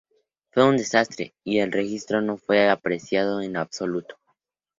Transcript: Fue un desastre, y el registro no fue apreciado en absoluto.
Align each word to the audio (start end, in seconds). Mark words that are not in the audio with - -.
Fue 0.49 0.65
un 0.67 0.77
desastre, 0.77 1.35
y 1.43 1.59
el 1.59 1.71
registro 1.71 2.21
no 2.21 2.35
fue 2.37 2.67
apreciado 2.67 3.39
en 3.39 3.55
absoluto. 3.55 4.17